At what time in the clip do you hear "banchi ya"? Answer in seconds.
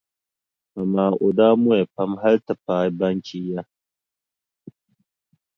2.99-3.61